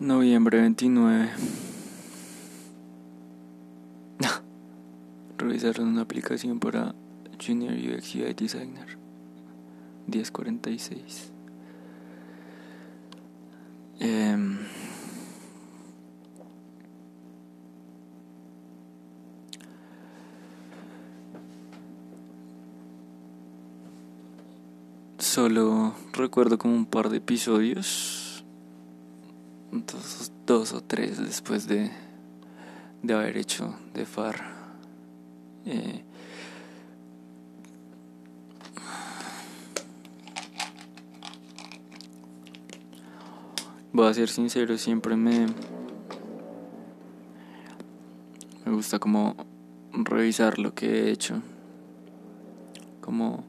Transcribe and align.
Noviembre 0.00 0.60
29. 0.60 1.30
Revisaron 5.38 5.88
una 5.88 6.02
aplicación 6.02 6.58
para 6.58 6.94
Junior 7.44 7.74
UX 7.74 8.14
UI 8.16 8.34
Designer. 8.34 8.98
1046. 10.06 11.30
Eh, 14.00 14.36
solo 25.18 25.94
recuerdo 26.12 26.58
como 26.58 26.74
un 26.74 26.86
par 26.86 27.08
de 27.08 27.16
episodios, 27.16 28.13
dos, 30.54 30.72
o 30.72 30.80
tres 30.80 31.18
después 31.18 31.66
de, 31.66 31.90
de 33.02 33.14
haber 33.14 33.36
hecho 33.36 33.74
de 33.92 34.06
FAR. 34.06 34.36
Eh, 35.66 36.04
voy 43.92 44.06
a 44.06 44.14
ser 44.14 44.28
sincero, 44.28 44.78
siempre 44.78 45.16
me, 45.16 45.48
me 48.64 48.72
gusta 48.72 49.00
como 49.00 49.34
revisar 49.92 50.60
lo 50.60 50.72
que 50.72 50.86
he 50.86 51.10
hecho, 51.10 51.42
como 53.00 53.44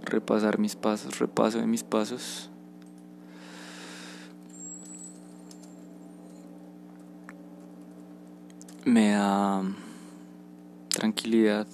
repasar 0.00 0.58
mis 0.58 0.74
pasos, 0.74 1.18
repaso 1.18 1.58
de 1.58 1.66
mis 1.66 1.84
pasos. 1.84 2.47
Me 8.88 9.10
da 9.10 9.62
tranquilidad 10.88 11.66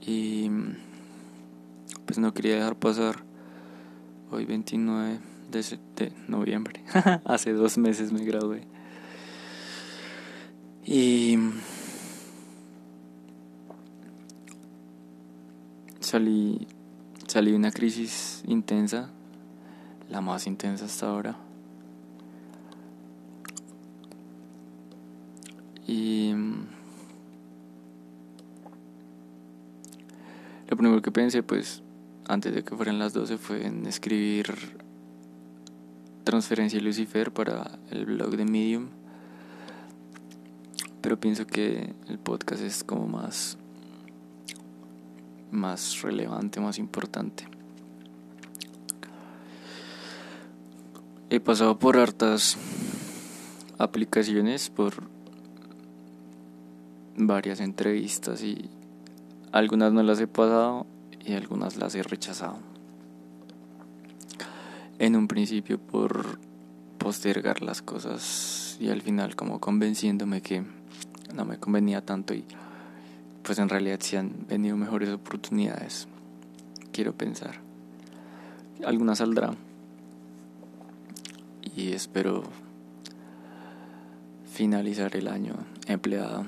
y 0.00 0.48
pues 2.04 2.20
no 2.20 2.32
quería 2.32 2.54
dejar 2.54 2.76
pasar 2.76 3.16
hoy 4.30 4.44
29 4.44 5.18
de, 5.50 5.78
de 5.96 6.12
noviembre. 6.28 6.84
Hace 7.24 7.52
dos 7.52 7.78
meses 7.78 8.12
me 8.12 8.24
gradué. 8.24 8.62
Y 10.84 11.36
salí, 15.98 16.68
salí 17.26 17.50
de 17.50 17.56
una 17.56 17.72
crisis 17.72 18.44
intensa, 18.46 19.10
la 20.08 20.20
más 20.20 20.46
intensa 20.46 20.84
hasta 20.84 21.08
ahora. 21.08 21.45
Y 25.86 26.34
lo 30.68 30.76
primero 30.76 31.00
que 31.00 31.12
pensé, 31.12 31.42
pues, 31.42 31.82
antes 32.26 32.54
de 32.54 32.64
que 32.64 32.74
fueran 32.74 32.98
las 32.98 33.12
12, 33.12 33.38
fue 33.38 33.66
en 33.66 33.86
escribir 33.86 34.46
Transferencia 36.24 36.80
Lucifer 36.80 37.32
para 37.32 37.78
el 37.90 38.06
blog 38.06 38.36
de 38.36 38.44
Medium. 38.44 38.88
Pero 41.00 41.20
pienso 41.20 41.46
que 41.46 41.94
el 42.08 42.18
podcast 42.18 42.62
es 42.62 42.82
como 42.82 43.06
más 43.06 43.58
más 45.50 46.02
relevante, 46.02 46.60
más 46.60 46.78
importante. 46.78 47.48
He 51.30 51.40
pasado 51.40 51.78
por 51.78 51.96
hartas 51.96 52.56
aplicaciones, 53.78 54.70
por 54.70 55.15
varias 57.16 57.60
entrevistas 57.60 58.42
y 58.42 58.70
algunas 59.52 59.92
no 59.92 60.02
las 60.02 60.20
he 60.20 60.26
pasado 60.26 60.86
y 61.24 61.32
algunas 61.32 61.76
las 61.76 61.94
he 61.94 62.02
rechazado. 62.02 62.58
En 64.98 65.16
un 65.16 65.28
principio 65.28 65.78
por 65.78 66.38
postergar 66.98 67.62
las 67.62 67.82
cosas 67.82 68.76
y 68.80 68.88
al 68.88 69.02
final 69.02 69.36
como 69.36 69.60
convenciéndome 69.60 70.40
que 70.42 70.64
no 71.34 71.44
me 71.44 71.58
convenía 71.58 72.04
tanto 72.04 72.34
y 72.34 72.44
pues 73.42 73.58
en 73.58 73.68
realidad 73.68 73.98
sí 74.00 74.16
han 74.16 74.46
venido 74.48 74.76
mejores 74.76 75.10
oportunidades, 75.10 76.08
quiero 76.92 77.14
pensar. 77.14 77.60
Alguna 78.84 79.14
saldrá 79.14 79.54
y 81.76 81.92
espero 81.92 82.42
finalizar 84.52 85.14
el 85.16 85.28
año 85.28 85.54
empleado. 85.86 86.44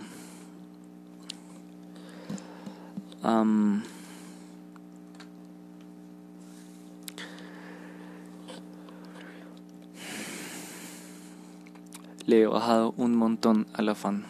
Le 12.26 12.42
he 12.42 12.46
bajado 12.46 12.94
un 12.96 13.16
montón 13.16 13.66
al 13.72 13.88
afán. 13.88 14.26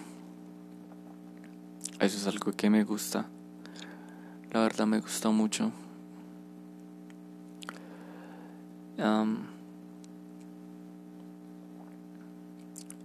Eso 2.00 2.16
es 2.16 2.26
algo 2.26 2.52
que 2.52 2.70
me 2.70 2.84
gusta. 2.84 3.26
La 4.52 4.60
verdad 4.60 4.86
me 4.86 5.00
gusta 5.00 5.30
mucho. 5.30 5.72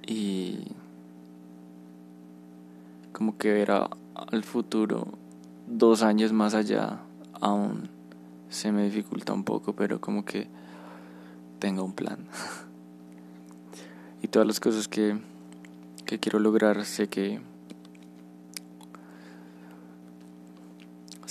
y 0.05 0.59
como 3.13 3.37
que 3.37 3.51
ver 3.53 3.71
al 3.71 4.43
futuro 4.43 5.07
dos 5.67 6.03
años 6.03 6.33
más 6.33 6.53
allá 6.53 6.99
aún 7.41 7.89
se 8.49 8.71
me 8.71 8.83
dificulta 8.83 9.33
un 9.33 9.43
poco, 9.43 9.73
pero 9.73 9.99
como 9.99 10.23
que 10.25 10.47
tengo 11.59 11.83
un 11.83 11.93
plan. 11.93 12.27
y 14.21 14.27
todas 14.27 14.47
las 14.47 14.59
cosas 14.59 14.87
que, 14.87 15.19
que 16.05 16.19
quiero 16.19 16.39
lograr 16.39 16.85
sé 16.85 17.07
que 17.07 17.41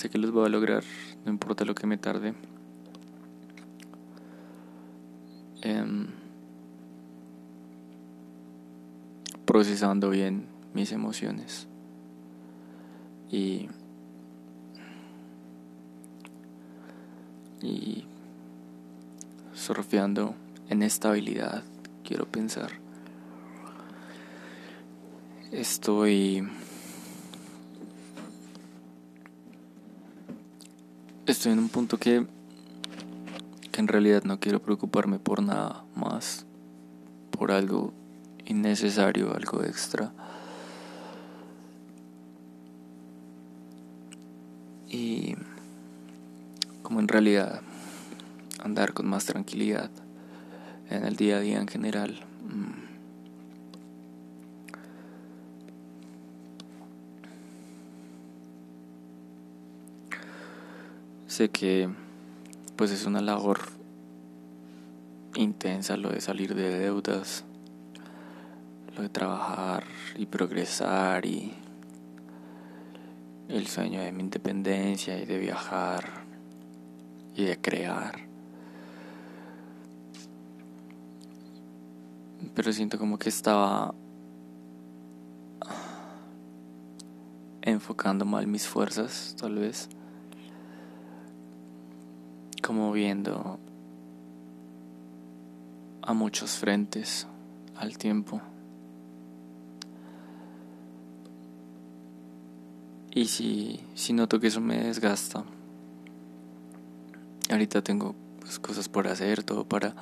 Sé 0.03 0.10
que 0.10 0.19
los 0.19 0.32
voy 0.32 0.47
a 0.47 0.49
lograr, 0.49 0.82
no 1.25 1.31
importa 1.31 1.64
lo 1.64 1.76
que 1.76 1.87
me 1.87 1.97
tarde. 1.97 2.34
Em, 5.60 6.09
procesando 9.44 10.10
bien 10.10 10.49
mis 10.75 10.91
emociones. 10.91 11.69
Y, 13.31 13.69
y 17.62 18.05
surfeando 19.55 20.34
en 20.69 20.83
estabilidad, 20.83 21.62
quiero 22.05 22.27
pensar. 22.27 22.71
Estoy 25.50 26.49
estoy 31.27 31.53
en 31.53 31.59
un 31.59 31.69
punto 31.69 31.99
que, 31.99 32.27
que 33.71 33.81
en 33.81 33.89
realidad 33.89 34.25
no 34.25 34.39
quiero 34.41 34.61
preocuparme 34.61 35.19
por 35.19 35.43
nada 35.43 35.84
más, 35.94 36.47
por 37.31 37.53
algo 37.53 37.93
innecesario, 38.44 39.34
algo 39.34 39.62
extra. 39.65 40.12
Y 44.89 45.37
como 46.92 47.00
en 47.00 47.08
realidad 47.08 47.62
andar 48.62 48.92
con 48.92 49.08
más 49.08 49.25
tranquilidad 49.25 49.90
en 50.90 51.06
el 51.06 51.17
día 51.17 51.38
a 51.38 51.40
día 51.40 51.58
en 51.58 51.67
general. 51.67 52.20
Mm, 52.44 52.82
Sé 61.26 61.49
que 61.49 61.88
pues 62.76 62.90
es 62.90 63.06
una 63.06 63.22
labor 63.22 63.61
intensa 65.34 65.96
lo 65.96 66.11
de 66.11 66.20
salir 66.20 66.55
de 66.55 66.78
deudas, 66.78 67.44
lo 68.94 69.00
de 69.00 69.08
trabajar 69.08 69.84
y 70.14 70.26
progresar 70.26 71.25
y 71.25 71.55
el 73.49 73.67
sueño 73.67 74.02
de 74.02 74.12
mi 74.12 74.20
independencia 74.25 75.19
y 75.19 75.25
de 75.25 75.38
viajar 75.38 76.21
y 77.34 77.44
de 77.44 77.58
crear. 77.58 78.20
Pero 82.55 82.73
siento 82.73 82.99
como 82.99 83.19
que 83.19 83.29
estaba 83.29 83.94
enfocando 87.62 88.25
mal 88.25 88.46
mis 88.46 88.67
fuerzas, 88.67 89.34
tal 89.38 89.55
vez 89.55 89.88
como 92.62 92.93
viendo 92.93 93.58
a 96.00 96.14
muchos 96.14 96.52
frentes 96.52 97.26
al 97.76 97.99
tiempo. 97.99 98.40
Y 103.14 103.26
si, 103.26 103.81
si 103.94 104.12
noto 104.14 104.40
que 104.40 104.46
eso 104.46 104.61
me 104.61 104.84
desgasta, 104.84 105.44
ahorita 107.52 107.82
tengo 107.82 108.14
pues, 108.40 108.58
cosas 108.58 108.88
por 108.88 109.08
hacer, 109.08 109.43
todo 109.43 109.64
para 109.64 109.94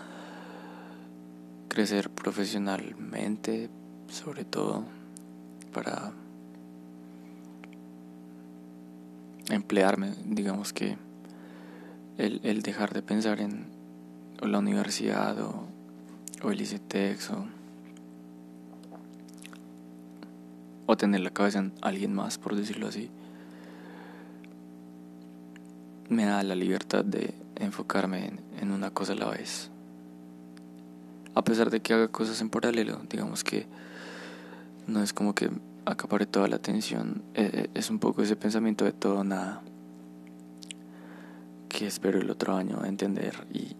crecer 1.68 2.10
profesionalmente, 2.10 3.68
sobre 4.08 4.44
todo 4.44 4.84
para 5.72 6.12
emplearme, 9.48 10.14
digamos 10.24 10.72
que 10.72 10.96
el, 12.18 12.40
el 12.44 12.62
dejar 12.62 12.92
de 12.92 13.02
pensar 13.02 13.40
en 13.40 13.66
la 14.40 14.58
universidad 14.58 15.38
o, 15.40 15.68
el 16.50 16.60
ICTEX 16.60 17.30
o, 17.30 17.46
o 20.86 20.96
tener 20.96 21.20
la 21.20 21.30
cabeza 21.30 21.58
en 21.58 21.72
alguien 21.82 22.14
más, 22.14 22.38
por 22.38 22.56
decirlo 22.56 22.88
así, 22.88 23.10
me 26.08 26.24
da 26.24 26.42
la 26.42 26.54
libertad 26.54 27.04
de 27.04 27.39
enfocarme 27.60 28.32
en, 28.58 28.70
una 28.70 28.90
cosa 28.90 29.12
a 29.12 29.16
la 29.16 29.28
vez. 29.28 29.70
A 31.34 31.42
pesar 31.42 31.70
de 31.70 31.80
que 31.80 31.94
haga 31.94 32.08
cosas 32.08 32.40
en 32.40 32.50
paralelo, 32.50 33.00
digamos 33.08 33.44
que 33.44 33.66
no 34.86 35.02
es 35.02 35.12
como 35.12 35.34
que 35.34 35.50
acapare 35.84 36.26
toda 36.26 36.48
la 36.48 36.56
atención, 36.56 37.22
eh, 37.34 37.50
eh, 37.52 37.70
es 37.74 37.90
un 37.90 37.98
poco 37.98 38.22
ese 38.22 38.36
pensamiento 38.36 38.84
de 38.84 38.92
todo 38.92 39.22
nada 39.24 39.62
que 41.68 41.86
espero 41.86 42.20
el 42.20 42.30
otro 42.30 42.56
año 42.56 42.84
entender 42.84 43.46
y, 43.52 43.76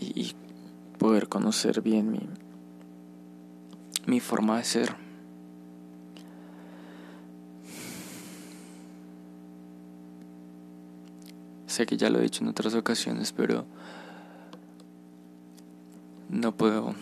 y, 0.00 0.34
poder 0.98 1.28
conocer 1.28 1.80
bien 1.80 2.10
mi, 2.10 2.28
mi 4.06 4.20
forma 4.20 4.58
de 4.58 4.64
ser. 4.64 5.07
Sé 11.78 11.86
que 11.86 11.96
ya 11.96 12.10
lo 12.10 12.18
he 12.18 12.22
dicho 12.22 12.42
en 12.42 12.48
otras 12.48 12.74
ocasiones, 12.74 13.30
pero 13.30 13.64
no 16.28 16.50
puedo 16.50 16.92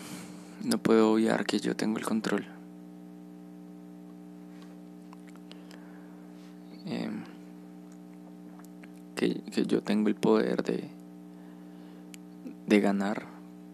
no 0.65 0.77
puedo 0.77 1.13
obviar 1.13 1.47
que 1.47 1.61
yo 1.61 1.75
tengo 1.75 1.97
el 1.97 2.05
control. 2.05 2.45
Em, 6.85 7.23
que, 9.15 9.41
que 9.51 9.65
yo 9.65 9.83
tengo 9.83 10.11
el 10.11 10.15
poder 10.15 10.63
de, 10.63 10.91
de 12.67 12.81
ganar, 12.81 13.25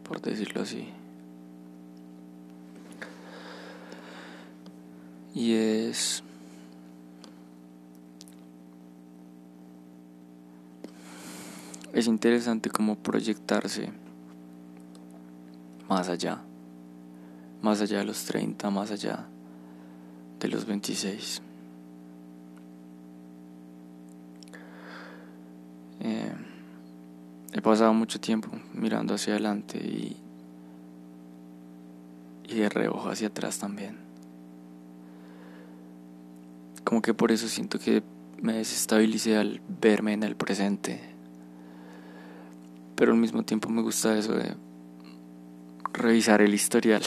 por 0.04 0.20
decirlo 0.22 0.62
así. 0.62 0.88
Y 5.34 5.54
es... 5.54 6.22
Es 11.92 12.06
interesante 12.06 12.70
cómo 12.70 12.96
proyectarse 12.96 13.90
más 15.88 16.08
allá 16.08 16.42
más 17.62 17.80
allá 17.80 17.98
de 17.98 18.04
los 18.04 18.24
30, 18.24 18.68
más 18.70 18.90
allá 18.90 19.24
de 20.40 20.48
los 20.48 20.66
26. 20.66 21.40
Eh, 26.00 26.32
he 27.52 27.62
pasado 27.62 27.94
mucho 27.94 28.20
tiempo 28.20 28.48
mirando 28.74 29.14
hacia 29.14 29.34
adelante 29.34 29.78
y, 29.78 30.16
y 32.48 32.54
de 32.56 32.68
reojo 32.68 33.08
hacia 33.08 33.28
atrás 33.28 33.60
también. 33.60 33.96
Como 36.82 37.00
que 37.00 37.14
por 37.14 37.30
eso 37.30 37.46
siento 37.46 37.78
que 37.78 38.02
me 38.40 38.54
desestabilicé 38.54 39.36
al 39.36 39.62
verme 39.80 40.14
en 40.14 40.24
el 40.24 40.34
presente. 40.34 41.11
Pero 42.96 43.12
al 43.12 43.18
mismo 43.18 43.42
tiempo 43.42 43.68
me 43.68 43.82
gusta 43.82 44.16
eso 44.16 44.34
de 44.34 44.54
revisar 45.92 46.42
el 46.42 46.54
historial. 46.54 47.02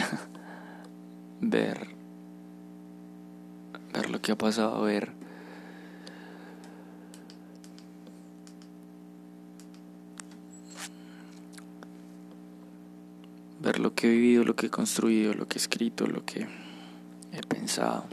ver, 1.42 1.88
ver 3.94 4.10
lo 4.10 4.22
que 4.22 4.32
ha 4.32 4.38
pasado, 4.38 4.82
ver 4.84 5.14
ver 13.66 13.80
lo 13.80 13.96
que 13.96 14.08
he 14.08 14.12
vivido, 14.12 14.44
lo 14.44 14.56
que 14.56 14.68
he 14.68 14.70
construido, 14.70 15.34
lo 15.34 15.48
que 15.48 15.58
he 15.58 15.62
escrito, 15.62 16.06
lo 16.06 16.24
que 16.24 16.48
he 17.32 17.42
pensado. 17.48 18.06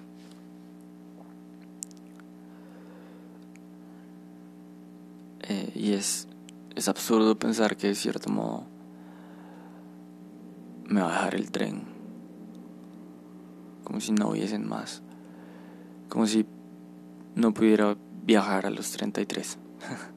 Eh, 5.43 5.73
y 5.75 5.93
es, 5.93 6.27
es 6.75 6.89
absurdo 6.89 7.39
pensar 7.39 7.77
que 7.77 7.89
de 7.89 7.95
cierto 7.95 8.31
modo 8.31 8.67
me 10.87 11.01
va 11.01 11.09
a 11.09 11.13
dejar 11.13 11.35
el 11.35 11.51
tren 11.51 11.93
como 13.85 14.01
si 14.01 14.13
no 14.13 14.31
hubiesen 14.31 14.67
más, 14.67 15.03
como 16.09 16.27
si 16.27 16.47
no 17.35 17.53
pudiera 17.53 17.97
viajar 18.25 18.65
a 18.67 18.71
los 18.71 18.91
33. 18.93 19.59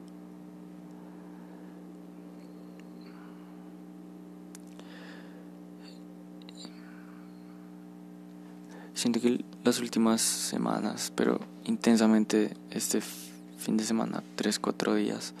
Siento 8.94 9.20
que 9.20 9.44
las 9.62 9.78
últimas 9.80 10.22
semanas, 10.22 11.12
pero 11.14 11.38
intensamente 11.64 12.56
este 12.70 13.02
fin 13.02 13.76
de 13.76 13.84
semana, 13.84 14.22
3, 14.36 14.58
4 14.58 14.94
días 14.94 15.34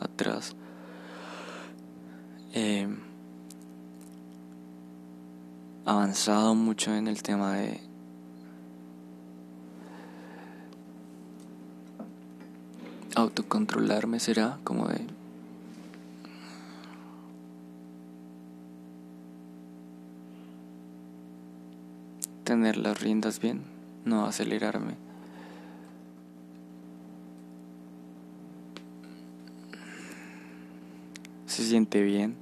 atrás, 0.00 0.54
eh, 2.52 2.88
avanzado 5.84 6.54
mucho 6.54 6.94
en 6.94 7.08
el 7.08 7.22
tema 7.22 7.54
de 7.54 7.80
autocontrolarme 13.14 14.20
será 14.20 14.58
como 14.64 14.88
de 14.88 15.04
tener 22.44 22.76
las 22.76 23.00
riendas 23.00 23.40
bien, 23.40 23.62
no 24.04 24.24
acelerarme. 24.24 25.07
Se 31.58 31.64
siente 31.64 32.04
bien. 32.04 32.36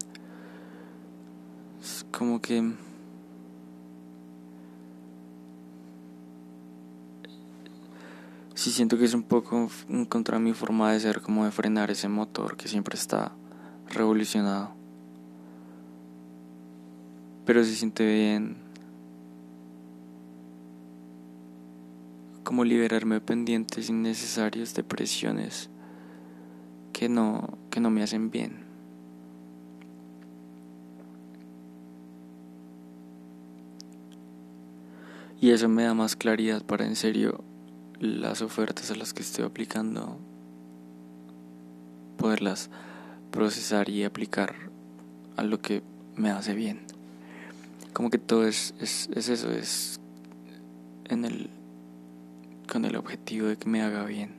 Es 1.81 2.05
como 2.13 2.43
que 2.43 2.75
sí 8.55 8.71
siento 8.71 8.99
que 8.99 9.07
es 9.07 9.15
un 9.15 9.23
poco 9.23 9.71
contra 10.11 10.39
mi 10.39 10.53
forma 10.53 10.93
de 10.93 11.01
ser, 11.01 11.23
como 11.23 11.47
de 11.47 11.51
frenar 11.51 11.91
ese 11.91 12.11
motor 12.11 12.59
que 12.59 12.69
siempre 12.69 12.99
está 12.99 13.33
revolucionado. 13.89 14.75
Pero 17.47 17.65
se 17.65 17.75
siente 17.75 18.05
bien 18.05 18.59
como 22.45 22.65
liberarme 22.65 23.15
de 23.15 23.21
pendientes 23.23 23.89
innecesarios 23.89 24.75
de 24.75 24.85
presiones 24.85 25.71
que 26.93 27.09
no, 27.09 27.57
que 27.71 27.81
no 27.81 27.89
me 27.89 28.03
hacen 28.03 28.31
bien. 28.31 28.66
Y 35.47 35.53
eso 35.53 35.69
me 35.69 35.85
da 35.85 35.95
más 35.95 36.17
claridad 36.17 36.65
para 36.65 36.87
en 36.87 36.97
serio 36.97 37.45
las 38.01 38.43
ofertas 38.43 38.91
a 38.91 38.97
las 38.97 39.15
que 39.15 39.23
estoy 39.23 39.45
aplicando, 39.45 40.19
poderlas 42.17 42.69
procesar 43.31 43.89
y 43.89 44.03
aplicar 44.03 44.57
a 45.37 45.45
lo 45.45 45.61
que 45.61 45.85
me 46.17 46.31
hace 46.31 46.53
bien. 46.53 46.81
Como 47.93 48.11
que 48.11 48.19
todo 48.19 48.45
es, 48.45 48.75
es, 48.81 49.09
es 49.15 49.29
eso, 49.29 49.53
es 49.53 50.01
en 51.05 51.25
el, 51.25 51.49
con 52.69 52.85
el 52.85 52.97
objetivo 52.97 53.47
de 53.47 53.57
que 53.57 53.69
me 53.69 53.83
haga 53.83 54.05
bien. 54.05 54.35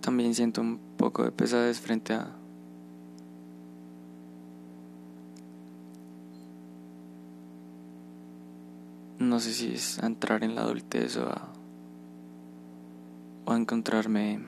También 0.00 0.34
siento 0.34 0.62
un 0.62 0.80
poco 0.96 1.22
de 1.22 1.32
pesadez 1.32 1.80
frente 1.80 2.14
a 2.14 2.34
no 9.34 9.40
sé 9.40 9.52
si 9.52 9.74
es 9.74 9.98
entrar 9.98 10.44
en 10.44 10.54
la 10.54 10.60
adultez 10.60 11.16
o 11.16 11.28
a 11.28 11.48
o 13.46 13.50
a 13.50 13.56
encontrarme 13.56 14.38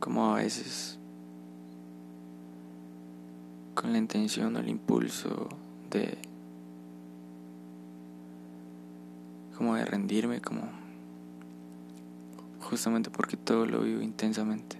como 0.00 0.34
a 0.34 0.38
veces 0.38 0.98
con 3.76 3.92
la 3.92 3.98
intención 3.98 4.56
o 4.56 4.58
el 4.58 4.68
impulso 4.68 5.48
de 5.90 6.18
como 9.56 9.76
de 9.76 9.84
rendirme 9.84 10.40
como 10.40 10.62
justamente 12.62 13.10
porque 13.10 13.36
todo 13.36 13.64
lo 13.64 13.82
vivo 13.82 14.02
intensamente 14.02 14.77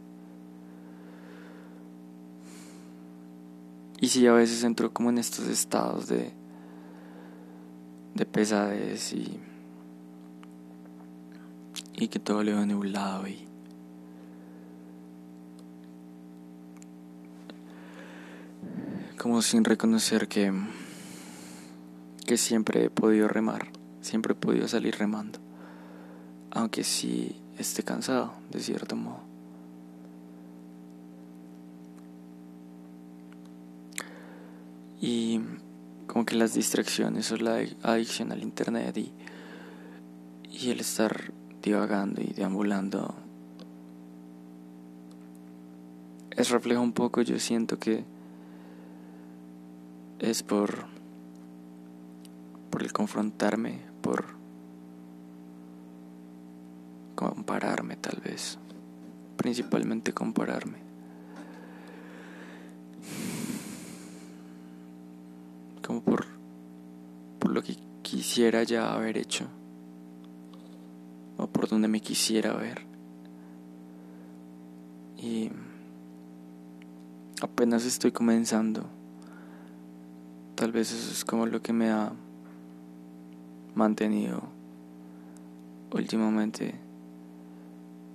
y 4.08 4.10
si 4.10 4.26
a 4.26 4.32
veces 4.32 4.64
entro 4.64 4.90
como 4.90 5.10
en 5.10 5.18
estos 5.18 5.46
estados 5.48 6.06
de 6.08 6.32
de 8.14 8.24
pesadez 8.24 9.12
y 9.12 9.38
y 11.94 12.08
que 12.08 12.18
todo 12.18 12.42
le 12.42 12.54
va 12.54 12.64
nublado 12.64 13.28
y 13.28 13.46
como 19.18 19.42
sin 19.42 19.62
reconocer 19.62 20.26
que 20.26 20.54
que 22.24 22.38
siempre 22.38 22.86
he 22.86 22.90
podido 22.90 23.28
remar, 23.28 23.68
siempre 24.00 24.32
he 24.32 24.36
podido 24.36 24.68
salir 24.68 24.96
remando, 24.96 25.38
aunque 26.50 26.82
sí 26.82 27.42
esté 27.58 27.82
cansado 27.82 28.32
de 28.50 28.60
cierto 28.60 28.96
modo. 28.96 29.27
Y 35.00 35.40
como 36.06 36.24
que 36.24 36.36
las 36.36 36.54
distracciones 36.54 37.30
o 37.32 37.36
la 37.36 37.64
adicción 37.82 38.32
al 38.32 38.42
internet 38.42 38.96
y, 38.96 39.12
y 40.50 40.70
el 40.70 40.80
estar 40.80 41.32
divagando 41.62 42.20
y 42.20 42.32
deambulando 42.32 43.14
es 46.38 46.50
reflejo 46.50 46.80
un 46.80 46.92
poco, 46.92 47.20
yo 47.22 47.38
siento 47.38 47.78
que 47.78 48.04
es 50.20 50.42
por 50.42 50.86
por 52.70 52.82
el 52.82 52.92
confrontarme, 52.92 53.80
por 54.02 54.24
compararme 57.16 57.96
tal 57.96 58.20
vez, 58.20 58.58
principalmente 59.36 60.12
compararme. 60.12 60.78
Como 65.84 66.02
por 66.02 66.26
por 67.40 67.47
lo 67.58 67.64
que 67.64 67.76
quisiera 68.02 68.62
ya 68.62 68.94
haber 68.94 69.18
hecho 69.18 69.44
o 71.38 71.48
por 71.48 71.68
donde 71.68 71.88
me 71.88 72.00
quisiera 72.00 72.52
ver. 72.52 72.82
Y 75.16 75.50
apenas 77.42 77.84
estoy 77.84 78.12
comenzando. 78.12 78.86
Tal 80.54 80.70
vez 80.70 80.92
eso 80.92 81.10
es 81.10 81.24
como 81.24 81.46
lo 81.46 81.60
que 81.60 81.72
me 81.72 81.90
ha 81.90 82.12
mantenido 83.74 84.40
últimamente, 85.92 86.76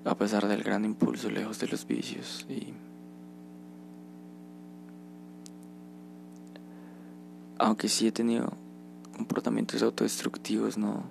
a 0.06 0.16
pesar 0.16 0.48
del 0.48 0.64
gran 0.64 0.86
impulso 0.86 1.30
lejos 1.30 1.60
de 1.60 1.68
los 1.68 1.86
vicios. 1.86 2.46
Y 2.48 2.74
aunque 7.58 7.90
sí 7.90 8.08
he 8.08 8.12
tenido 8.14 8.62
comportamientos 9.15 9.82
autodestructivos, 9.82 10.77
no 10.77 11.03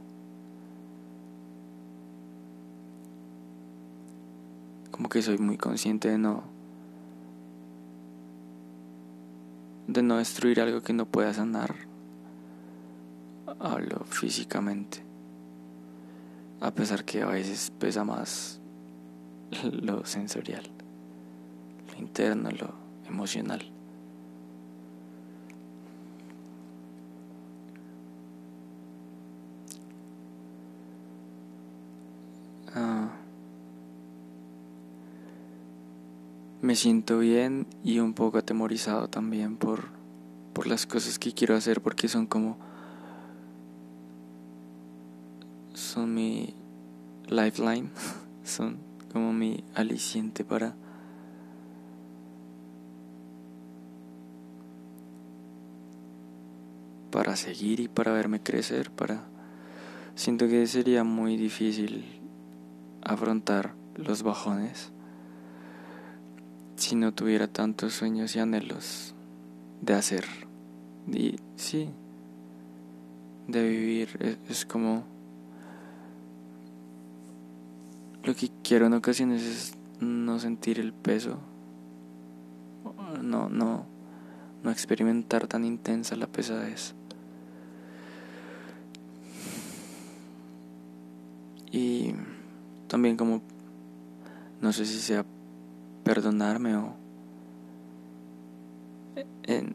como 4.91 5.09
que 5.09 5.23
soy 5.23 5.39
muy 5.39 5.57
consciente 5.57 6.09
de 6.09 6.19
no 6.19 6.45
de 9.87 10.03
no 10.03 10.19
destruir 10.19 10.61
algo 10.61 10.81
que 10.81 10.93
no 10.93 11.07
pueda 11.07 11.35
sanar. 11.35 11.75
Hablo 13.59 14.05
físicamente. 14.05 15.03
A 16.61 16.71
pesar 16.71 17.05
que 17.05 17.23
a 17.23 17.27
veces 17.27 17.73
pesa 17.79 18.05
más 18.05 18.61
lo 19.65 20.05
sensorial 20.07 20.65
lo 21.89 21.99
interno 21.99 22.51
lo 22.51 22.75
emocional 23.09 23.72
me 36.63 36.77
siento 36.77 37.19
bien 37.19 37.67
y 37.83 37.99
un 37.99 38.15
poco 38.15 38.39
atemorizado 38.39 39.09
también 39.09 39.57
por, 39.57 39.89
por 40.53 40.69
las 40.69 40.87
cosas 40.87 41.19
que 41.19 41.33
quiero 41.33 41.57
hacer 41.57 41.81
porque 41.81 42.07
son 42.07 42.27
como 42.27 42.57
son 45.75 46.15
mi 46.15 46.55
lifeline 47.29 47.91
son 48.45 48.79
como 49.13 49.33
mi 49.33 49.65
aliciente 49.75 50.45
para 50.45 50.77
para 57.11 57.35
seguir 57.35 57.81
y 57.81 57.89
para 57.89 58.13
verme 58.13 58.41
crecer 58.41 58.93
para 58.93 59.25
siento 60.15 60.47
que 60.47 60.65
sería 60.69 61.03
muy 61.03 61.37
difícil 61.37 62.05
afrontar 63.03 63.75
los 63.97 64.23
bajones 64.23 64.93
si 66.93 66.97
no 66.97 67.15
tuviera 67.15 67.49
tantos 67.49 67.95
sueños 67.95 68.37
y 68.37 68.39
anhelos 68.39 69.15
de 69.81 69.95
hacer. 69.95 70.27
Y 71.11 71.37
sí, 71.57 71.89
de 73.49 73.67
vivir 73.67 74.37
es, 74.47 74.67
como 74.67 75.03
lo 78.23 78.35
que 78.35 78.51
quiero 78.63 78.89
en 78.89 78.93
ocasiones 78.93 79.43
es 79.43 79.75
no 80.01 80.39
sentir 80.39 80.79
el 80.81 80.93
peso, 80.93 81.39
no, 83.23 83.49
no, 83.49 83.87
no 84.63 84.71
experimentar 84.71 85.47
tan 85.47 85.65
intensa 85.65 86.15
la 86.15 86.27
pesadez. 86.27 86.95
Y 91.71 92.13
también 92.87 93.17
como, 93.17 93.41
no 94.61 94.75
sé 94.75 94.85
si 94.85 94.99
sea 94.99 95.25
perdonarme 96.13 96.77
o 96.77 96.95
en 99.45 99.75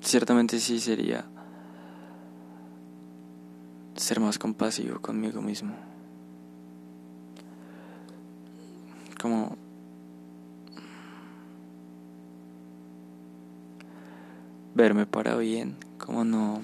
ciertamente 0.00 0.58
sí 0.58 0.80
sería 0.80 1.26
ser 3.96 4.18
más 4.18 4.38
compasivo 4.38 4.98
conmigo 5.02 5.42
mismo. 5.42 5.74
Como 9.20 9.58
verme 14.74 15.04
para 15.04 15.36
bien 15.36 15.76
como 15.98 16.24
no 16.24 16.62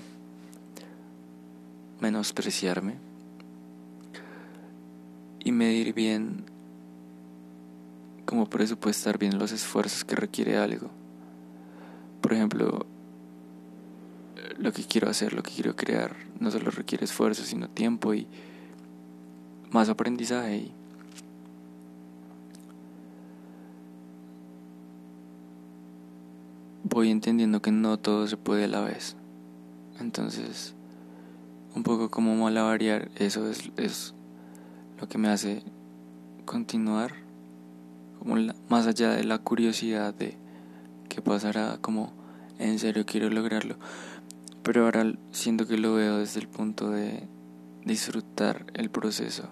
menospreciarme 2.00 3.09
y 5.42 5.52
medir 5.52 5.94
bien, 5.94 6.44
como 8.24 8.48
presupuestar 8.48 9.18
bien 9.18 9.38
los 9.38 9.52
esfuerzos 9.52 10.04
que 10.04 10.14
requiere 10.14 10.56
algo. 10.56 10.90
Por 12.20 12.32
ejemplo, 12.32 12.86
lo 14.58 14.72
que 14.72 14.84
quiero 14.84 15.08
hacer, 15.08 15.32
lo 15.32 15.42
que 15.42 15.52
quiero 15.52 15.74
crear, 15.74 16.14
no 16.38 16.50
solo 16.50 16.70
requiere 16.70 17.04
esfuerzo, 17.04 17.44
sino 17.44 17.68
tiempo 17.68 18.14
y 18.14 18.26
más 19.70 19.88
aprendizaje. 19.88 20.70
Voy 26.84 27.10
entendiendo 27.10 27.62
que 27.62 27.72
no 27.72 27.98
todo 27.98 28.26
se 28.26 28.36
puede 28.36 28.64
a 28.64 28.68
la 28.68 28.80
vez. 28.80 29.16
Entonces, 29.98 30.74
un 31.74 31.82
poco 31.82 32.10
como 32.10 32.34
malavariar, 32.34 33.10
eso 33.16 33.48
es, 33.48 33.70
es 33.76 34.14
lo 35.00 35.08
que 35.08 35.18
me 35.18 35.28
hace 35.28 35.62
continuar 36.44 37.12
como 38.18 38.36
más 38.68 38.86
allá 38.86 39.10
de 39.10 39.24
la 39.24 39.38
curiosidad 39.38 40.14
de 40.14 40.36
qué 41.08 41.22
pasará 41.22 41.78
como 41.80 42.12
en 42.58 42.78
serio 42.78 43.06
quiero 43.06 43.30
lograrlo 43.30 43.76
pero 44.62 44.84
ahora 44.84 45.12
siento 45.32 45.66
que 45.66 45.78
lo 45.78 45.94
veo 45.94 46.18
desde 46.18 46.40
el 46.40 46.48
punto 46.48 46.90
de 46.90 47.26
disfrutar 47.84 48.66
el 48.74 48.90
proceso. 48.90 49.48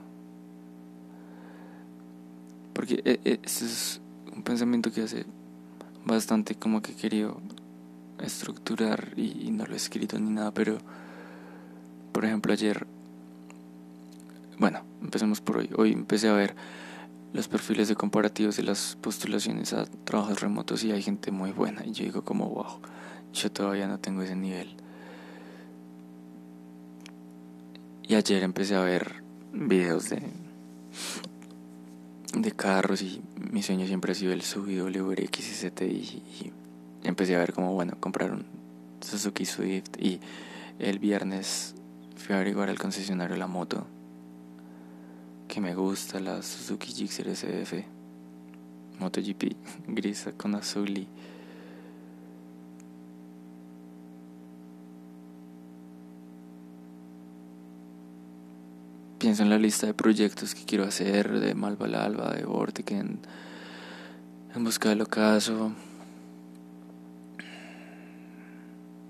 Porque 2.72 3.00
e, 3.04 3.20
e, 3.24 3.40
ese 3.42 3.64
es 3.64 4.00
un 4.34 4.42
pensamiento 4.42 4.92
que 4.92 5.02
hace 5.02 5.26
bastante 6.04 6.54
como 6.54 6.82
que 6.82 6.92
he 6.92 6.94
querido 6.94 7.40
estructurar 8.20 9.12
y, 9.16 9.50
no 9.50 9.66
lo 9.66 9.74
he 9.74 9.76
escrito 9.76 10.18
ni 10.18 10.30
nada, 10.30 10.52
pero 10.52 10.78
por 12.12 12.24
ejemplo 12.24 12.52
ayer, 12.52 12.86
bueno, 14.58 14.82
empecemos 15.02 15.40
por 15.40 15.58
hoy. 15.58 15.70
Hoy 15.76 15.92
empecé 15.92 16.28
a 16.28 16.32
ver 16.32 16.54
los 17.32 17.48
perfiles 17.48 17.88
de 17.88 17.94
comparativos 17.94 18.56
de 18.56 18.62
las 18.62 18.96
postulaciones 19.00 19.72
a 19.72 19.84
trabajos 20.04 20.40
remotos 20.40 20.82
y 20.84 20.92
hay 20.92 21.02
gente 21.02 21.30
muy 21.30 21.52
buena 21.52 21.84
y 21.84 21.92
yo 21.92 22.04
digo 22.04 22.24
como 22.24 22.48
wow, 22.48 22.80
yo 23.32 23.52
todavía 23.52 23.86
no 23.86 23.98
tengo 23.98 24.22
ese 24.22 24.36
nivel. 24.36 24.74
Y 28.02 28.14
ayer 28.14 28.42
empecé 28.42 28.74
a 28.74 28.80
ver 28.80 29.22
videos 29.52 30.08
de 30.10 30.22
de 32.34 32.52
carros 32.52 33.02
y 33.02 33.22
mi 33.50 33.62
sueño 33.62 33.86
siempre 33.86 34.12
ha 34.12 34.14
sido 34.14 34.32
el 34.32 34.42
WRX 34.42 35.64
y, 35.80 35.84
y 35.84 36.52
empecé 37.02 37.34
a 37.34 37.38
ver 37.38 37.52
como 37.52 37.72
bueno 37.74 37.96
comprar 37.98 38.32
un 38.32 38.44
Suzuki 39.00 39.44
Swift 39.44 39.96
y 39.98 40.20
el 40.78 40.98
viernes 40.98 41.74
fui 42.16 42.34
a 42.34 42.36
averiguar 42.36 42.68
al 42.68 42.78
concesionario 42.78 43.36
la 43.36 43.46
moto 43.46 43.86
que 45.48 45.60
me 45.62 45.74
gusta 45.74 46.20
la 46.20 46.42
Suzuki 46.42 46.92
Gixxer 46.92 47.28
SF 47.28 47.82
MotoGP 49.00 49.56
gris 49.88 50.28
con 50.36 50.54
azul 50.54 50.90
y 50.90 51.08
pienso 59.18 59.42
en 59.42 59.50
la 59.50 59.58
lista 59.58 59.86
de 59.86 59.94
proyectos 59.94 60.54
que 60.54 60.64
quiero 60.64 60.84
hacer 60.84 61.40
de 61.40 61.54
Malvalalba, 61.54 62.34
de 62.34 62.44
Vortic 62.44 62.90
en, 62.92 63.20
busca 64.56 64.90
del 64.90 65.00
ocaso 65.00 65.72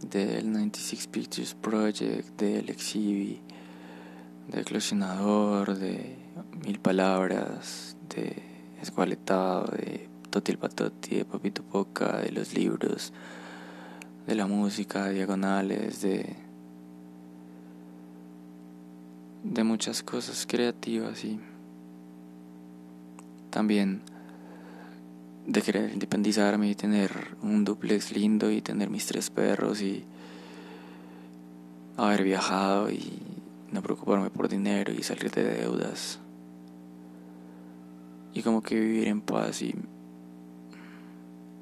del 0.08 0.52
96 0.52 1.06
Pictures 1.08 1.54
Project, 1.54 2.40
del 2.40 2.70
Exibi, 2.70 3.40
de 4.48 4.60
Eclosionador, 4.60 5.76
de 5.76 6.27
Mil 6.64 6.80
Palabras, 6.80 7.96
de 8.14 8.42
Esgualetado, 8.82 9.66
de 9.66 10.08
Totil 10.28 10.58
Patoti, 10.58 11.16
de 11.16 11.24
Papito 11.24 11.62
Poca, 11.62 12.18
de 12.18 12.32
los 12.32 12.52
libros, 12.52 13.12
de 14.26 14.34
la 14.34 14.46
música, 14.46 15.08
diagonales, 15.08 16.02
de, 16.02 16.36
de 19.44 19.64
muchas 19.64 20.02
cosas 20.02 20.46
creativas 20.46 21.24
y 21.24 21.38
también 23.50 24.02
de 25.46 25.62
querer 25.62 25.92
independizarme 25.92 26.68
y 26.68 26.74
tener 26.74 27.36
un 27.40 27.64
duplex 27.64 28.12
lindo 28.12 28.50
y 28.50 28.60
tener 28.62 28.90
mis 28.90 29.06
tres 29.06 29.30
perros 29.30 29.80
y 29.80 30.04
haber 31.96 32.24
viajado 32.24 32.90
y 32.90 33.22
no 33.70 33.80
preocuparme 33.80 34.28
por 34.28 34.48
dinero 34.48 34.92
y 34.92 35.02
salir 35.02 35.30
de 35.30 35.44
deudas 35.44 36.18
y 38.38 38.42
como 38.42 38.62
que 38.62 38.78
vivir 38.78 39.08
en 39.08 39.20
paz 39.20 39.62
y 39.62 39.74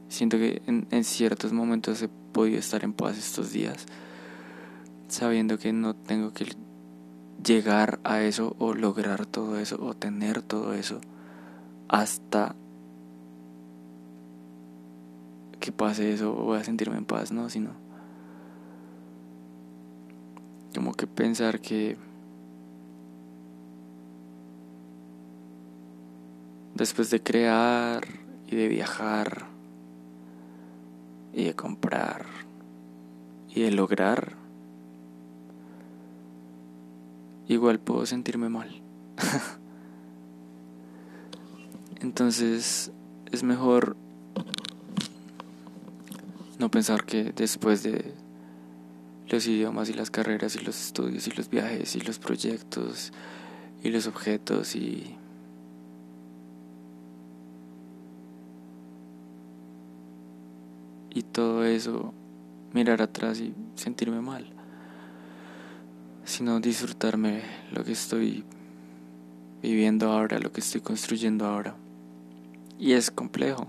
siento 0.09 0.37
que 0.37 0.61
en, 0.66 1.04
ciertos 1.04 1.54
momentos 1.54 2.02
he 2.02 2.09
podido 2.09 2.59
estar 2.59 2.85
en 2.85 2.92
paz 2.92 3.16
estos 3.16 3.50
días 3.50 3.87
sabiendo 5.09 5.56
que 5.56 5.73
no 5.73 5.97
tengo 5.97 6.35
que 6.35 6.54
llegar 7.42 7.99
a 8.04 8.21
eso 8.21 8.56
o 8.59 8.75
lograr 8.75 9.25
todo 9.25 9.59
eso 9.59 9.83
o 9.83 9.95
tener 9.95 10.42
todo 10.42 10.75
eso 10.75 11.00
hasta 11.88 12.54
que 15.59 15.73
pase 15.73 16.12
eso 16.12 16.35
voy 16.35 16.59
a 16.59 16.64
sentirme 16.64 16.99
en 16.99 17.06
paz, 17.06 17.33
¿no? 17.33 17.49
Sino 17.49 17.71
como 20.74 20.92
que 20.92 21.07
pensar 21.07 21.61
que 21.61 21.96
después 26.77 27.11
de 27.11 27.23
crear 27.23 28.07
y 28.47 28.57
de 28.57 28.69
viajar 28.69 29.47
y 31.33 31.45
de 31.45 31.55
comprar 31.55 32.27
y 33.49 33.62
de 33.62 33.73
lograr, 33.73 34.37
igual 37.49 37.81
puedo 37.81 38.05
sentirme 38.05 38.49
mal. 38.49 38.83
Entonces 42.01 42.93
es 43.33 43.43
mejor 43.43 43.97
no 46.59 46.71
pensar 46.71 47.05
que 47.05 47.33
después 47.33 47.83
de 47.83 48.15
los 49.29 49.47
idiomas 49.47 49.89
y 49.89 49.95
las 49.95 50.11
carreras 50.11 50.57
y 50.57 50.61
los 50.61 50.79
estudios 50.79 51.27
y 51.27 51.31
los 51.33 51.49
viajes 51.49 51.97
y 51.97 52.01
los 52.01 52.19
proyectos 52.19 53.12
y 53.83 53.91
los 53.91 54.07
objetos 54.07 54.77
y 54.77 55.17
y 61.16 61.22
todo 61.22 61.64
eso 61.64 62.12
mirar 62.72 63.00
atrás 63.00 63.40
y 63.40 63.55
sentirme 63.74 64.20
mal 64.20 64.52
sino 66.24 66.61
disfrutarme 66.61 67.42
lo 67.72 67.85
que 67.85 67.92
estoy 67.92 68.44
viviendo 69.62 70.11
ahora 70.11 70.38
lo 70.38 70.52
que 70.52 70.61
estoy 70.61 70.81
construyendo 70.81 71.46
ahora. 71.46 71.74
Y 72.79 72.92
es 72.92 73.11
complejo 73.11 73.66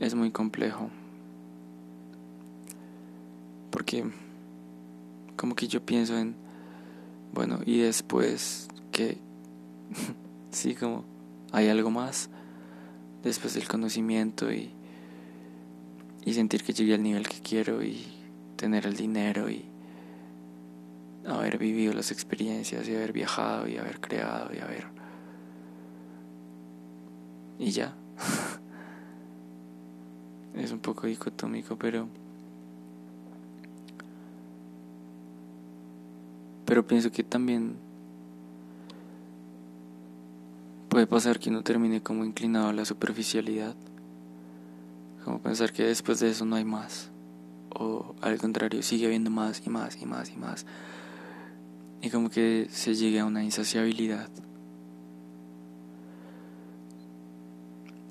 es 0.00 0.14
muy 0.14 0.30
complejo 0.30 0.90
porque 3.70 4.04
como 5.36 5.54
que 5.54 5.66
yo 5.66 5.84
pienso 5.84 6.16
en, 6.16 6.36
bueno, 7.32 7.58
y 7.66 7.78
después 7.78 8.68
que, 8.92 9.18
sí, 10.50 10.74
como 10.74 11.04
hay 11.50 11.68
algo 11.68 11.90
más, 11.90 12.30
después 13.24 13.54
del 13.54 13.66
conocimiento 13.66 14.52
y, 14.52 14.70
y 16.24 16.32
sentir 16.32 16.62
que 16.62 16.72
llegué 16.72 16.94
al 16.94 17.02
nivel 17.02 17.28
que 17.28 17.40
quiero 17.40 17.82
y 17.82 18.02
tener 18.56 18.86
el 18.86 18.96
dinero 18.96 19.50
y 19.50 19.64
haber 21.26 21.58
vivido 21.58 21.92
las 21.92 22.10
experiencias 22.10 22.88
y 22.88 22.94
haber 22.94 23.12
viajado 23.12 23.68
y 23.68 23.76
haber 23.76 24.00
creado 24.00 24.54
y 24.54 24.58
haber... 24.58 24.86
Y 27.58 27.70
ya. 27.70 27.94
es 30.54 30.72
un 30.72 30.80
poco 30.80 31.06
dicotómico, 31.06 31.76
pero... 31.76 32.08
Pero 36.64 36.86
pienso 36.86 37.12
que 37.12 37.22
también 37.22 37.76
puede 40.88 41.06
pasar 41.06 41.38
que 41.38 41.50
uno 41.50 41.62
termine 41.62 42.02
como 42.02 42.24
inclinado 42.24 42.68
a 42.68 42.72
la 42.72 42.86
superficialidad. 42.86 43.76
Pensar 45.44 45.74
que 45.74 45.84
después 45.84 46.20
de 46.20 46.30
eso 46.30 46.46
no 46.46 46.56
hay 46.56 46.64
más. 46.64 47.10
O 47.68 48.14
al 48.22 48.38
contrario, 48.38 48.82
sigue 48.82 49.04
habiendo 49.04 49.30
más 49.30 49.62
y 49.64 49.68
más 49.68 50.00
y 50.00 50.06
más 50.06 50.30
y 50.30 50.36
más. 50.36 50.64
Y 52.00 52.08
como 52.08 52.30
que 52.30 52.66
se 52.70 52.94
llegue 52.94 53.20
a 53.20 53.26
una 53.26 53.44
insaciabilidad. 53.44 54.30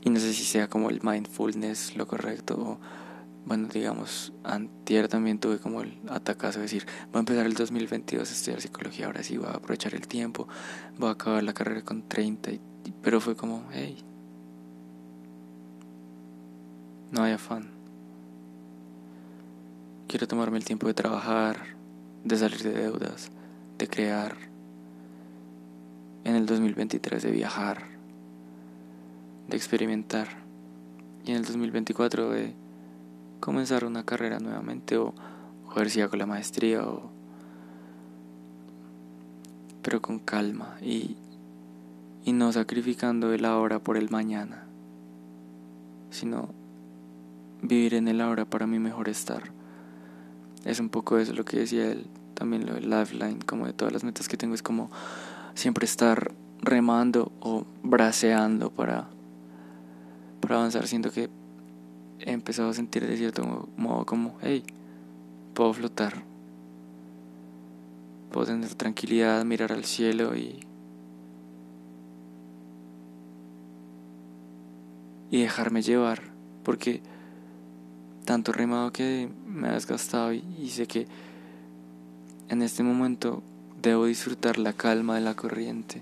Y 0.02 0.12
no 0.12 0.20
sé 0.20 0.32
si 0.34 0.44
sea 0.44 0.68
como 0.68 0.92
el 0.92 1.02
mindfulness 1.02 1.96
lo 1.96 2.08
correcto 2.08 2.56
o 2.56 2.80
bueno, 3.46 3.68
digamos, 3.68 4.32
antier 4.44 5.08
también 5.08 5.40
tuve 5.40 5.58
como 5.60 5.82
el 5.82 5.98
atacazo 6.10 6.60
de 6.60 6.64
decir, 6.64 6.86
voy 7.12 7.18
a 7.18 7.20
empezar 7.20 7.46
el 7.46 7.56
2022 7.56 8.30
a 8.30 8.32
estudiar 8.32 8.62
psicología, 8.62 9.08
ahora 9.08 9.22
sí 9.22 9.38
voy 9.38 9.48
a 9.48 9.56
aprovechar 9.56 9.94
el 9.96 10.08
tiempo, 10.08 10.48
voy 10.98 11.10
a 11.10 11.14
acabar 11.14 11.44
la 11.44 11.54
carrera 11.54 11.82
con 11.82 12.08
30, 12.08 12.52
pero 13.02 13.20
fue 13.20 13.36
como, 13.36 13.66
hey, 13.74 14.02
no 17.14 17.22
hay 17.22 17.34
afán. 17.34 17.70
Quiero 20.08 20.28
tomarme 20.28 20.58
el 20.58 20.66
tiempo 20.66 20.88
de 20.88 20.96
trabajar, 20.96 21.58
de 22.24 22.36
salir 22.36 22.64
de 22.64 22.74
deudas, 22.74 23.32
de 23.78 23.88
crear, 23.88 24.36
en 26.24 26.36
el 26.36 26.48
2023 26.48 27.22
de 27.22 27.32
viajar, 27.32 27.84
de 29.48 29.56
experimentar, 29.56 30.28
y 31.24 31.32
en 31.32 31.38
el 31.38 31.46
2024 31.46 32.32
de 32.32 32.56
comenzar 33.40 33.86
una 33.86 34.04
carrera 34.04 34.40
nuevamente 34.40 34.98
o, 34.98 35.14
o 35.68 35.76
ver 35.76 35.92
si 35.92 36.02
hago 36.02 36.18
la 36.18 36.26
maestría 36.26 36.84
o 36.84 37.12
pero 39.84 40.02
con 40.02 40.18
calma 40.18 40.78
y, 40.82 41.18
y 42.24 42.32
no 42.32 42.52
sacrificando 42.54 43.34
el 43.34 43.44
ahora 43.46 43.80
por 43.80 43.98
el 43.98 44.10
mañana, 44.10 44.64
sino 46.10 46.63
vivir 47.64 47.96
en 47.96 48.08
el 48.08 48.22
ahora 48.22 48.46
para 48.46 48.68
mi 48.68 48.78
mejor 48.78 49.10
estar. 49.10 49.44
Es 50.66 50.80
un 50.80 50.90
poco 50.90 51.18
eso 51.18 51.34
lo 51.34 51.46
que 51.46 51.58
decía 51.58 51.92
él, 51.92 52.06
también 52.36 52.66
lo 52.66 52.76
del 52.76 52.90
lifeline, 52.90 53.40
como 53.46 53.66
de 53.66 53.74
todas 53.74 53.94
las 53.94 54.04
metas 54.04 54.28
que 54.28 54.38
tengo, 54.38 54.54
es 54.54 54.62
como 54.62 54.92
siempre 55.56 55.86
estar 55.86 56.32
remando 56.62 57.32
o 57.40 57.66
braceando 57.82 58.70
para, 58.70 59.08
para 60.42 60.56
avanzar, 60.56 60.88
siento 60.88 61.12
que 61.12 61.30
he 62.20 62.32
empezado 62.32 62.70
a 62.70 62.74
sentir 62.74 63.08
de 63.08 63.18
cierto 63.18 63.68
modo 63.76 64.06
como, 64.06 64.38
hey, 64.42 64.64
puedo 65.54 65.74
flotar, 65.74 66.24
puedo 68.32 68.46
tener 68.46 68.74
tranquilidad, 68.76 69.44
mirar 69.46 69.72
al 69.72 69.86
cielo 69.86 70.36
y 70.36 70.60
y 75.34 75.42
dejarme 75.42 75.82
llevar, 75.82 76.22
porque 76.64 77.02
tanto 78.26 78.52
rimado 78.52 78.92
que 78.92 79.30
me 79.48 79.70
has 79.70 79.86
gastado 79.86 80.34
y, 80.34 80.70
sé 80.70 80.88
que 80.88 81.08
en 82.50 82.62
este 82.62 82.84
momento 82.84 83.42
debo 83.82 84.06
disfrutar 84.06 84.58
la 84.58 84.74
calma 84.74 85.16
de 85.16 85.22
la 85.22 85.36
corriente, 85.36 86.02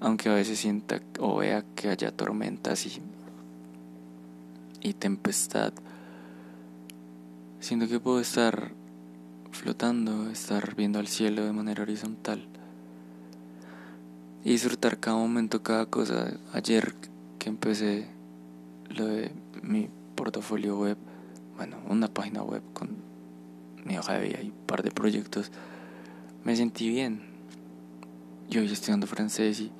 aunque 0.00 0.28
a 0.28 0.34
veces 0.34 0.58
sienta 0.58 1.00
o 1.18 1.36
vea 1.36 1.64
que 1.74 1.88
haya 1.88 2.10
tormentas 2.10 2.86
y, 2.86 3.00
y 4.80 4.94
tempestad, 4.94 5.72
siento 7.60 7.86
que 7.88 8.00
puedo 8.00 8.20
estar 8.20 8.72
flotando, 9.52 10.30
estar 10.30 10.74
viendo 10.74 10.98
al 10.98 11.08
cielo 11.08 11.44
de 11.44 11.52
manera 11.52 11.82
horizontal 11.82 12.46
y 14.44 14.52
disfrutar 14.52 14.98
cada 14.98 15.16
momento, 15.16 15.62
cada 15.62 15.86
cosa. 15.86 16.32
Ayer 16.52 16.94
que 17.38 17.48
empecé 17.48 18.06
lo 18.88 19.06
de 19.06 19.32
mi 19.62 19.88
portafolio 20.20 20.78
web, 20.78 20.98
bueno, 21.56 21.78
una 21.88 22.06
página 22.06 22.42
web 22.42 22.62
con 22.74 22.90
mi 23.86 23.96
hoja 23.96 24.12
de 24.18 24.28
vida 24.28 24.42
y 24.42 24.50
un 24.50 24.66
par 24.66 24.82
de 24.82 24.90
proyectos, 24.90 25.50
me 26.44 26.54
sentí 26.56 26.90
bien. 26.90 27.22
Yo 28.50 28.60
estoy 28.60 28.74
estudiando 28.74 29.06
francés 29.06 29.60
y 29.60 29.72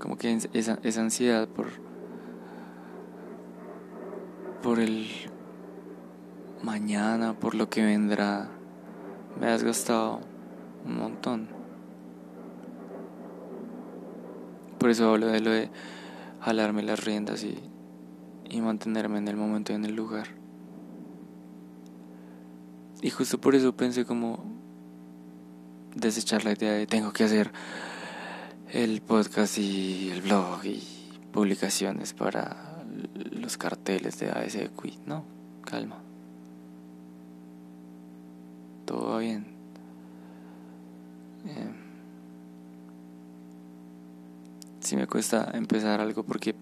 como 0.00 0.18
que 0.18 0.36
esa, 0.54 0.80
esa 0.82 1.00
ansiedad 1.02 1.46
por 1.46 1.68
por 4.60 4.80
el 4.80 5.06
mañana, 6.64 7.34
por 7.34 7.54
lo 7.54 7.70
que 7.70 7.84
vendrá, 7.84 8.48
me 9.40 9.46
has 9.46 9.62
gastado 9.62 10.18
un 10.84 10.98
montón. 10.98 11.48
Por 14.80 14.90
eso 14.90 15.10
hablo 15.10 15.28
de 15.28 15.40
lo 15.40 15.50
de 15.52 15.70
jalarme 16.40 16.82
las 16.82 17.04
riendas 17.04 17.44
y, 17.44 17.58
y 18.48 18.60
mantenerme 18.60 19.18
en 19.18 19.28
el 19.28 19.36
momento 19.36 19.72
y 19.72 19.76
en 19.76 19.84
el 19.84 19.94
lugar. 19.94 20.28
Y 23.00 23.10
justo 23.10 23.40
por 23.40 23.54
eso 23.54 23.76
pensé 23.76 24.04
como 24.04 24.44
desechar 25.94 26.44
la 26.44 26.52
idea 26.52 26.72
de 26.72 26.86
tengo 26.86 27.12
que 27.12 27.24
hacer 27.24 27.52
el 28.72 29.00
podcast 29.00 29.58
y 29.58 30.10
el 30.10 30.22
blog 30.22 30.64
y 30.64 30.82
publicaciones 31.32 32.12
para 32.12 32.84
los 33.30 33.56
carteles 33.56 34.18
de 34.18 34.30
ASEQUI. 34.30 34.98
No, 35.06 35.24
calma. 35.64 35.98
Todo 38.84 39.10
va 39.10 39.18
bien. 39.18 39.46
Eh, 41.46 41.87
si 44.88 44.96
me 44.96 45.06
cuesta 45.06 45.50
empezar 45.52 46.00
algo 46.00 46.22
porque 46.22 46.54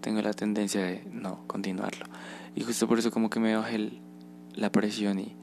tengo 0.00 0.22
la 0.22 0.32
tendencia 0.32 0.80
de 0.80 1.04
no 1.12 1.46
continuarlo. 1.46 2.06
Y 2.56 2.62
justo 2.62 2.88
por 2.88 2.98
eso 2.98 3.10
como 3.10 3.28
que 3.28 3.40
me 3.40 3.54
bajé 3.54 3.92
la 4.54 4.72
presión 4.72 5.18
y, 5.18 5.34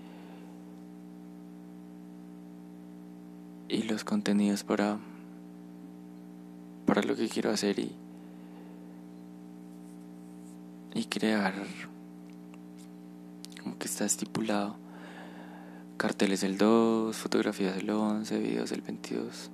y 3.68 3.84
los 3.84 4.04
contenidos 4.04 4.64
para, 4.64 4.98
para 6.88 7.04
lo 7.04 7.16
que 7.16 7.30
quiero 7.30 7.52
hacer 7.52 7.78
y, 7.78 7.96
y 10.96 11.06
crear 11.06 11.54
como 13.62 13.78
que 13.78 13.86
está 13.86 14.06
estipulado 14.06 14.78
carteles 15.98 16.42
del 16.42 16.58
2, 16.58 17.16
fotografías 17.16 17.76
del 17.76 17.92
11, 17.92 18.40
videos 18.40 18.72
del 18.72 18.82
22 18.82 19.52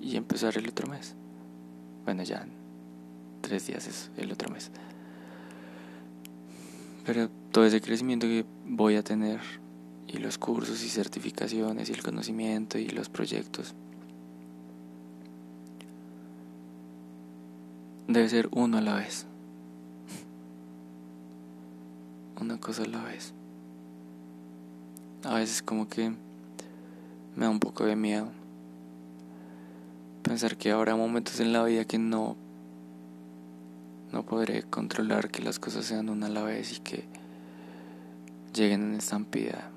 y 0.00 0.16
empezar 0.16 0.56
el 0.56 0.66
otro 0.66 0.88
mes. 0.88 1.14
Bueno, 2.04 2.22
ya 2.22 2.46
tres 3.40 3.66
días 3.66 3.86
es 3.86 4.10
el 4.16 4.32
otro 4.32 4.50
mes. 4.50 4.70
Pero 7.04 7.28
todo 7.50 7.64
ese 7.64 7.80
crecimiento 7.80 8.26
que 8.26 8.44
voy 8.66 8.96
a 8.96 9.02
tener 9.02 9.40
y 10.06 10.18
los 10.18 10.38
cursos 10.38 10.82
y 10.82 10.88
certificaciones 10.88 11.88
y 11.88 11.92
el 11.92 12.02
conocimiento 12.02 12.78
y 12.78 12.88
los 12.88 13.08
proyectos 13.08 13.74
debe 18.08 18.28
ser 18.28 18.48
uno 18.52 18.78
a 18.78 18.80
la 18.80 18.94
vez. 18.94 19.26
Una 22.40 22.58
cosa 22.58 22.82
a 22.82 22.86
la 22.86 23.02
vez. 23.04 23.32
A 25.24 25.34
veces 25.34 25.62
como 25.62 25.88
que 25.88 26.10
me 27.36 27.44
da 27.44 27.50
un 27.50 27.60
poco 27.60 27.84
de 27.84 27.96
miedo 27.96 28.28
pensar 30.22 30.56
que 30.56 30.70
habrá 30.70 30.96
momentos 30.96 31.40
en 31.40 31.52
la 31.52 31.64
vida 31.64 31.84
que 31.84 31.98
no 31.98 32.36
no 34.12 34.24
podré 34.24 34.62
controlar 34.62 35.30
que 35.30 35.42
las 35.42 35.58
cosas 35.58 35.86
sean 35.86 36.10
una 36.10 36.26
a 36.26 36.30
la 36.30 36.42
vez 36.42 36.76
y 36.76 36.80
que 36.80 37.04
lleguen 38.52 38.82
en 38.82 38.94
estampida 38.96 39.70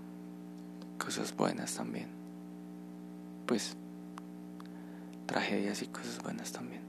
cosas 0.97 1.35
buenas 1.35 1.75
también. 1.75 2.07
Pues 3.45 3.77
tragedias 5.25 5.81
y 5.81 5.87
cosas 5.87 6.21
buenas 6.21 6.51
también. 6.51 6.81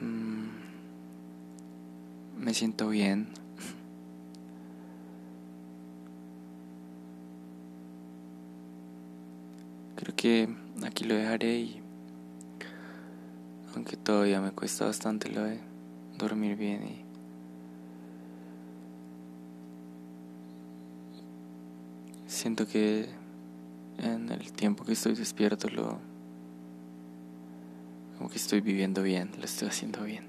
Mm, 0.00 0.48
me 2.44 2.54
siento 2.54 2.88
bien 2.88 3.28
que 10.22 10.48
aquí 10.84 11.02
lo 11.02 11.16
dejaré 11.16 11.58
y 11.58 11.82
aunque 13.74 13.96
todavía 13.96 14.40
me 14.40 14.52
cuesta 14.52 14.84
bastante 14.84 15.28
lo 15.28 15.42
de 15.42 15.58
dormir 16.16 16.54
bien 16.54 16.84
y 16.86 17.04
siento 22.28 22.68
que 22.68 23.08
en 23.98 24.30
el 24.30 24.52
tiempo 24.52 24.84
que 24.84 24.92
estoy 24.92 25.16
despierto 25.16 25.68
lo 25.68 25.98
como 28.16 28.30
que 28.30 28.36
estoy 28.36 28.60
viviendo 28.60 29.02
bien, 29.02 29.32
lo 29.36 29.44
estoy 29.44 29.66
haciendo 29.66 30.04
bien. 30.04 30.26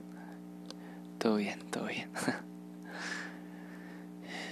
Todo 1.20 1.36
bien, 1.36 1.60
todo 1.70 1.86
bien. 1.86 2.10